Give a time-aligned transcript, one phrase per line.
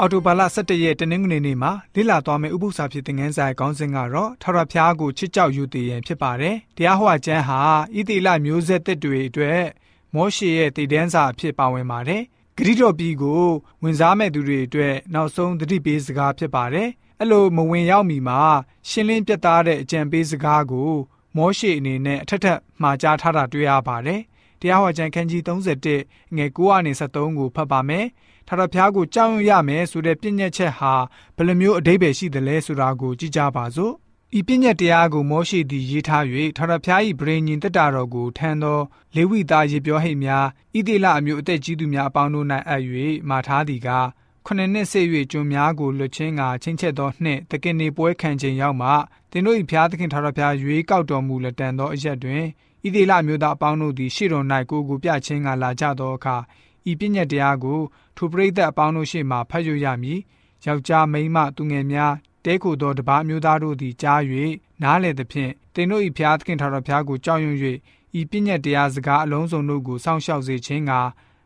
[0.00, 7.60] အော်တိုဘာလ17ရက်တနင်္ဂနွေနေ့မှာလိလာသွားမယ့်ဥပုသ္စာဖြစ်တဲ့ငန်းဆိုင်ခေါင်းစဉ်ကတော့ထာဝရဘုရားကိုချစ်ကြောက်ယူတည်ရင်ဖြစ်ပါတယ်။တရားဟောကျမ်းဟာ
[7.96, 9.62] ဣတိလမျိုးဆက်သစ်တွေအတွက်
[10.14, 12.22] မောရှေရဲ့တည်တန်းစာအဖြစ်ပါဝင်ပါတယ်။
[12.56, 13.42] ဂရိတော်ပြည်ကို
[13.82, 16.88] ဝင်စားမဲ့သူတွေအတွက်နောက်ဆုံးသတိပေးစကားဖြစ်ပါတယ်။
[17.20, 18.40] အဲ့လိုမဝင်ရောက်မီမှာ
[18.88, 20.90] ရှင်းလင်းပြတ်သားတဲ့အကြံပေးစကားကို
[21.36, 24.20] မောရှေအနေနဲ့အထက်ထပ်မှာကြားထားတာတွေ့ရပါတယ်။
[24.60, 28.06] တရားဟောကျမ်းခန်းကြီး31ငွေ9ကနေ73ကိုဖတ်ပါမယ်။
[28.48, 30.94] ထာဝရဘုရားကိုကြောက်ရွံ့ရမယ်ဆိုတဲ့ပြည့်ညက်ချက်ဟာ
[31.36, 33.92] ဘယ်လိုမျိုးအဓိပ္ပာယ်ရှိသလဲဆိုတာကိုကြည့်ကြပါစို့
[34.38, 36.24] ဤပြည့်ညက်တရားကိုမောရှိသည်ရေးထား၍
[36.56, 38.80] ထာဝရဘုရား၏ဗြေညင်တက်တာတော်ကိုထမ်းသော
[39.14, 42.82] လေဝိသားရေပြောဟိတ်များဣတိလအမျိုးအသက်ကြီးသူများအပေါင်းတို့၌အပ်၍
[43.28, 43.88] မာထားသည်က
[44.46, 48.90] ခုနှစ်နှစ်ဆက်၍ကျွန်များကိုလွတ်ချင်းကချင်းချက်သောနှင့်တကင်နေပွဲခံခြင်းရောက်မှ
[49.30, 52.44] သင်တို့၏ဘုရားသခင်ထာဝရဘုရားရွေးကောက်တော်မူလက်တန်သောအရက်တွင်
[52.88, 56.36] ဣတိလမျိုးသားအပေါင်းတို့သည်ရှေ့တော်၌ကိုကိုပြချင်းကလာကြသောအခါ
[56.90, 57.80] ဤပညာတရားကို
[58.16, 60.20] ထိုပရိသတ်အပေါင်းတို့ရှေ့မှဖတ်ရရမည်
[60.64, 64.20] ယောက်ျားမိန်းမသူငယ်များတဲခိုသောတပါးမျိုးသားတို့သည်ကြား၍
[64.82, 67.56] နားလေသဖြင့်သင်တို့၏ဖျားသခင်ထာဝရဘုရားကိုကြောက်ရွံ့၍
[68.20, 70.92] ဤပညာတရားစကားအလုံးစုံတို့ကိုစောင့်ရှောက်စေခြင်းက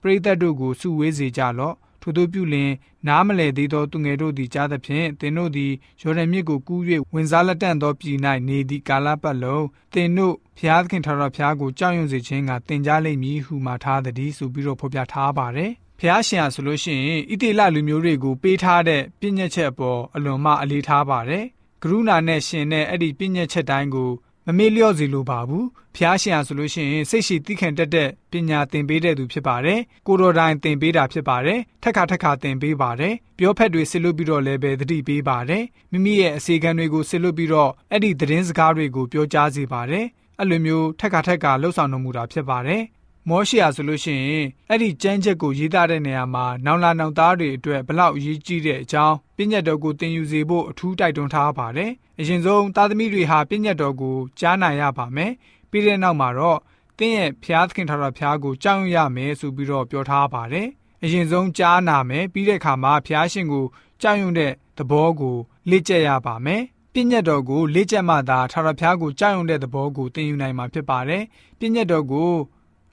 [0.00, 2.70] ပရိသတ်တို့ကိုစုဝေးစေကြလော့ ထို့သောပြုလင်
[3.08, 6.80] နားမလဲသေးသောသူငယ်တို့သည်ကြားသဖြင့်သင်တို့သည်ယော်ဒန်မြစ်ကိုကူး၍
[7.14, 21.44] ဝင်စားလက်တန့်သောပြည်၌နေသည့်ကာလပတ်လုံးသင်တို့ဖျားသခင်ထာဝရဘုရားကိုကြောက်ရွံ့စေခြင်းကသင်ကြားလိမ့်မည်ဟုမှာထားသည်ဆိုပြီးတော့ဖော်ပြထားပါတယ်ဖျားရှင်ဟာဆိုလို့ရှိရင်ဣတိလလူမျိုးတွေကိုပေးထားတဲ့ပြည့်ညက်ချက်အပေါ်အလွန်မှအလေးထားပါတယ်
[21.82, 24.10] ကရုဏာနဲ့ရှင်တဲ့အဲ့ဒီပြည့်ညက်ချက်တိုင်းကို
[24.46, 40.06] မမေ့လျော့စေလိုပါဘူးဖျားရှင်အားဆိုလို့ရှိရင်စိတ်ရှိသိခံတတ်တဲ့ပညာသင်ပေးတဲ့သူဖြစ်ပါတယ်ကိုတော်တိုင်သင်ပေးတာဖြစ်ပါတယ်ထက်ခါထက်ခါသင်ပေးပါတယ်ပြောဖက်တွေဆစ်လို့ပြီးတော့လည်းပဲသတိပေးပါတယ်မိမိရဲ့အစီကံတွေကိုဆစ်လို့ပြီးတော့အဲ့ဒီသတင်းစကားတွေကိုပြောကြားစေပါတယ်
[40.38, 42.82] အဲ့လိုမျိုးထက်ခါထက်ခါလှုပ်ဆောင်တော်မူတာဖြစ်ပါတယ်
[43.28, 51.90] မောရှိယာဆိုလို့ရှိရင်အဲ့ဒီကြမ်းချက်ကိုရေးသားတဲ့နေရာမှာနောင်လာနောင်သားတွေအတွက်ဘလောက်အရေးကြီးတဲ့အကြောင်းပြည့်ညတ်တော်ကိုသင်ယူစေဖို့အထူးတိုက်တွန်းထားပါတယ်။
[52.20, 55.32] အရင်ဆုံးသားသမီးတွေဟာပြည့်ညတ်တော်ကိုကြားနိုင်ရပါမယ်။
[55.70, 56.58] ပြီးတဲ့နောက်မှာတော့
[56.98, 60.68] သင်ရဲ့ဖျားသခင်ထာဝရဘုရားကိုကြောက်ရွံ့ရမယ်ဆိုပြီးတော့ပြောထားပါတယ်။
[61.02, 63.64] အရင်ဆုံးကြားနာမယ်ပြီးတဲ့အခါမှာဖျားရှင်ကို
[64.02, 65.36] ကြောက်ရွံ့တဲ့သဘောကို
[65.70, 66.62] လေ့ကျက်ရပါမယ်။
[66.92, 71.22] ပြည့်ညတ်တော်ကိုလေ့ကျက်မှသာထာဝရဘုရားကိုကြောက်ရွံ့တဲ့သဘောကိုသင်ယူနိုင်မှာဖြစ်ပါတယ်။
[71.58, 72.30] ပြည့်ညတ်တော်ကို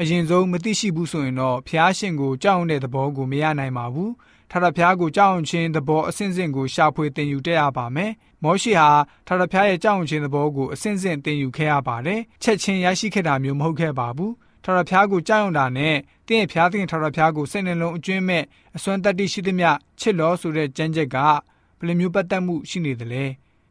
[0.00, 4.12] အရင်ဆုံးမသိရှိဘူးဆိုရင်တော့ဖျားရှင်ကိုကြောက်တဲ့သဘောကိုမရနိုင်ပါဘူး
[4.50, 8.88] ထာဝရဘုရားကိုကြောက်အောင်ခြင်းသဘောအစဉ်စဉ်ကိုရှာဖွေသင်ယူတတ်ရပါမယ်မောရှိဟာ
[9.26, 14.32] ထာဝရဘုရားရဲ့ကြောက်အောင်ခြင်းသဘောကိုအစဉ်စဉ်သင်ယူခဲ့ရပါတယ်ချက်ချင်းရရှိခဲ့တာမျိုးမဟုတ်ခဲ့ပါဘူး
[14.64, 15.96] ထာဝရဘုရားကိုကြောက်ရွံ့တာနဲ့
[16.28, 18.44] တင့်ရဲ့ဘုရားသခင်ထာဝရဘုရားကိုစိတ်နှလုံးအကျွမ်းမဲ့
[18.76, 19.70] အစွမ်းတတ္တိရှိသမျှ
[20.00, 21.16] ချစ်လို့ဆိုတဲ့ကြမ်းချက်က
[21.78, 23.24] ဘယ်လိုမျိုးပတ်သက်မှုရှိနေသလဲ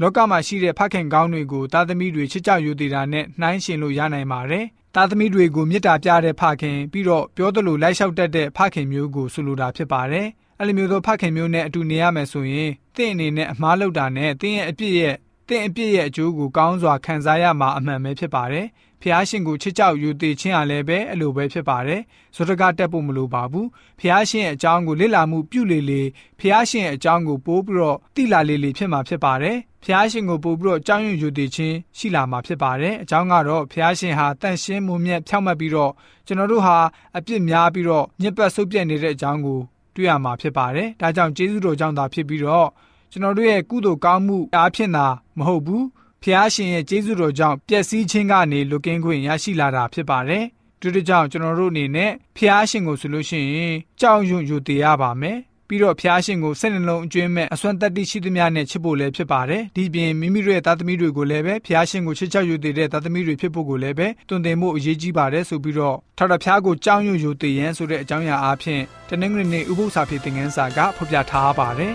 [0.00, 10.26] လောကမှာရှိတဲ့ဖခင်ကောင်းတွေကိုသားသမီးတွေချစ်ကြယူတည်တာနဲ့နှိုင်းယှဉ်လို့ရနိုင်ပါတယ် သားသမီးတွေကိုမေတ္တာပြတဲ့ဖခင်ပြီးတော့ပြောသလိုလိုက်လျှောက်တတ်တဲ့ဖခင်မျိုးကိုဆိုလိုတာဖြစ်ပါတယ်။
[10.58, 15.14] အဲ့လိုမျိုးသောဖခင်မျိုးနဲ့အတူနေရမယ်ဆိုရင်တင့်အနေနဲ့အမားလောက်တာနဲ့တင်းရဲ့အပြစ်ရဲ့
[15.50, 18.66] တင့်အပြစ်ရဲ့အကျိုးကိုကောင်းစွာခံစားရမှာအမှန်ပဲဖြစ်ပါတယ်။
[19.02, 22.00] ဖះရှင်ကိုချစ်ကြောက်ယူတည်ခြင်းအားလည်းပဲအလိုပဲဖြစ်ပါတယ်။
[22.34, 23.66] ဇောတကတက်ဖို့မလိုပါဘူး။
[24.00, 26.02] ဖះရှင်ရဲ့အကြောင်းကိုလေ့လာမှုပြုလေလေ
[26.40, 35.92] ဖះရှင်ရဲ့အကြောင်းကိုပိုးပြီးတော့သိလာလေလေဖြစ်မှာဖြစ်ပါတယ်ဖျားရှင်ကိုပို့ပြီးတော့ကြောင်းရွံ့ယူတည်ခြင်းရှိလာမှာဖြစ်ပါတယ်အကြောင်းကတော့ဖျားရှင်ဟာတန့်ရှင်းမှုမြတ်ဖြောင့်မတ်ပြီးတော့
[36.26, 36.76] ကျွန်တော်တို့ဟာ
[37.16, 39.58] အပြစ်များပြီးတော့ညစ်ပတ်ဆုပ်ပြတ်နေတဲ့အကြောင်းကို
[39.94, 42.68] တွေ့ရမှာဖြစ်ပါတယ်ဒါကြောင့်ကျေးဇူးတော်ကြောင့်သာဖြစ်ပြီးတော့
[43.12, 45.06] ကျွန်တော်တို့ရဲ့ကုသိုလ်ကောင်းမှုအားဖြင့်သာ
[45.38, 45.86] မဟုတ်ဘူး
[46.22, 50.44] ဖျားရှင်ရဲ့ကျေးဇူးတော်ကြောင့်ပျက်စီးခြင်းကနေလွတ်ကင်းခွင့်ရရှိလာတာဖြစ်ပါတယ်
[50.80, 55.38] ဒီတကြောင်ကျွန်တော်တို့အနေနဲ့ဖျားရှင်ကိုဆိုလို့ရှိရင်ကြောက်ရွံ့ယူတည်ရပါမယ်
[55.68, 71.94] ပြီးတော့ဖျားရှင်ကိုစိတ်နှလုံးအကျွင်းမဲ့အစွမ်းတက်တိရှိသမျှနဲ့ချစ်ဖို့လည်းဖြစ်ပါတယ်ဒီပြင်မိမိတို့ရဲ့သားသမီးတွေကိုလည်းပဲဖျားရှင်ကိုချစ်ချောက်ယူတည်တဲ့သားသမီးတွေဖြစ်ဖို့ကိုလည်းပဲတွင်တင်မှုအရေးကြီးပါတယ်ဆိုပြီးတော့ထောက်တဖျားကိုကြောင်းရွံ့ယူတည်ရန်ဆိုတဲ့အကြောင်းအရာအားဖြင့်တနင်္ဂနွေနေ့ဥပုသ္စာဖြစ်တဲ့ငန်းစာကဖော်ပြထားပါတယ်